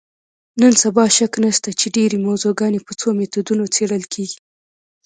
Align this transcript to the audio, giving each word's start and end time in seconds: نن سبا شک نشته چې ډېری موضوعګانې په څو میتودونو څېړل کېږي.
نن 0.61 0.73
سبا 0.83 1.05
شک 1.17 1.33
نشته 1.45 1.69
چې 1.79 1.85
ډېری 1.95 2.17
موضوعګانې 2.27 2.79
په 2.87 2.91
څو 2.99 3.07
میتودونو 3.19 3.63
څېړل 3.75 4.03
کېږي. 4.13 4.39